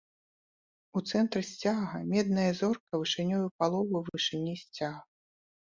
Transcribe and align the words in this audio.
У 0.99 1.03
цэнтры 1.11 1.41
сцяга, 1.49 2.01
медная 2.15 2.47
зорка 2.61 2.91
вышынёй 3.03 3.41
у 3.51 3.55
палову 3.61 4.05
вышыні 4.11 4.59
сцяга. 4.67 5.01